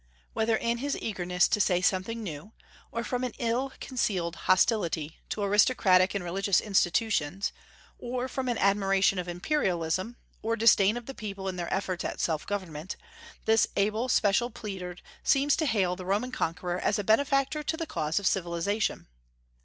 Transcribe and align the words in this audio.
Whether 0.33 0.55
in 0.55 0.79
his 0.79 0.97
eagerness 0.99 1.47
to 1.49 1.61
say 1.61 1.79
something 1.79 2.23
new, 2.23 2.53
or 2.91 3.03
from 3.03 3.23
an 3.23 3.33
ill 3.37 3.71
concealed 3.79 4.35
hostility 4.35 5.19
to 5.29 5.43
aristocratic 5.43 6.15
and 6.15 6.23
religious 6.23 6.59
institutions, 6.59 7.51
or 7.99 8.27
from 8.27 8.47
an 8.49 8.57
admiration 8.57 9.19
of 9.19 9.27
imperialism, 9.27 10.17
or 10.41 10.55
disdain 10.55 10.97
of 10.97 11.05
the 11.05 11.13
people 11.13 11.47
in 11.47 11.55
their 11.55 11.71
efforts 11.71 12.03
at 12.03 12.19
self 12.19 12.47
government, 12.47 12.95
this 13.45 13.67
able 13.75 14.09
special 14.09 14.49
pleader 14.49 14.95
seems 15.21 15.55
to 15.57 15.67
hail 15.67 15.95
the 15.95 16.03
Roman 16.03 16.31
conqueror 16.31 16.79
as 16.79 16.97
a 16.97 17.03
benefactor 17.03 17.61
to 17.61 17.77
the 17.77 17.85
cause 17.85 18.17
of 18.17 18.25
civilization. 18.25 19.05